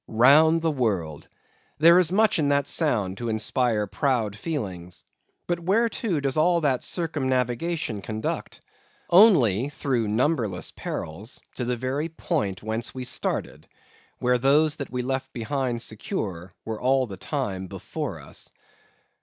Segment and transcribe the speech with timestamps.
[0.07, 1.27] Round the world!
[1.77, 5.03] There is much in that sound to inspire proud feelings;
[5.45, 8.61] but whereto does all that circumnavigation conduct?
[9.11, 13.67] Only through numberless perils to the very point whence we started,
[14.17, 18.49] where those that we left behind secure, were all the time before us.